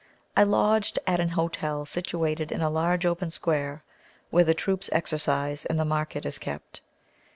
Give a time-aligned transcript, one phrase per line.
[0.35, 3.83] I lodged at an hotel situated in a large open square,
[4.31, 6.81] where the troops exercise and the market is kept.